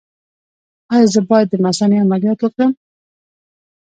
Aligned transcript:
ایا 0.93 1.07
زه 1.13 1.21
باید 1.29 1.47
د 1.49 1.55
مثانې 1.65 1.97
عملیات 2.03 2.39
وکړم؟ 2.41 2.71